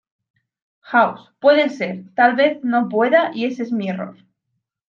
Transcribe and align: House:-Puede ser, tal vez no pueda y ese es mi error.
House:-Puede 0.81 1.69
ser, 1.69 2.05
tal 2.15 2.35
vez 2.35 2.63
no 2.63 2.89
pueda 2.89 3.29
y 3.35 3.45
ese 3.45 3.61
es 3.61 3.71
mi 3.71 3.87
error. 3.87 4.17